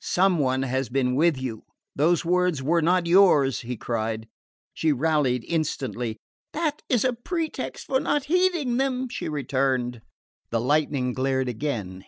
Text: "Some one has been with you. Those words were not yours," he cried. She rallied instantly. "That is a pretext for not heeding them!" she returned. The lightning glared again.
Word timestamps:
"Some 0.00 0.40
one 0.40 0.62
has 0.62 0.88
been 0.88 1.14
with 1.14 1.40
you. 1.40 1.62
Those 1.94 2.24
words 2.24 2.60
were 2.60 2.82
not 2.82 3.06
yours," 3.06 3.60
he 3.60 3.76
cried. 3.76 4.26
She 4.74 4.90
rallied 4.90 5.44
instantly. 5.46 6.16
"That 6.52 6.82
is 6.88 7.04
a 7.04 7.12
pretext 7.12 7.86
for 7.86 8.00
not 8.00 8.24
heeding 8.24 8.78
them!" 8.78 9.08
she 9.08 9.28
returned. 9.28 10.00
The 10.50 10.60
lightning 10.60 11.12
glared 11.12 11.48
again. 11.48 12.04